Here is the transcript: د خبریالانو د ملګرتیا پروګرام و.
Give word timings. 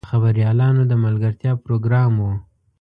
د 0.01 0.03
خبریالانو 0.11 0.81
د 0.87 0.93
ملګرتیا 1.05 1.51
پروګرام 1.63 2.13
و. 2.19 2.25